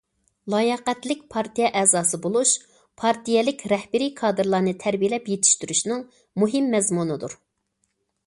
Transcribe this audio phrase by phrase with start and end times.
[0.51, 2.53] لاياقەتلىك پارتىيە ئەزاسى بولۇش
[3.03, 6.01] پارتىيەلىك رەھبىرىي كادىرلارنى تەربىيەلەپ يېتىشتۈرۈشنىڭ
[6.45, 7.37] مۇھىم مەزمۇنىدۇر.